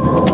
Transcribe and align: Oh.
Oh. 0.00 0.27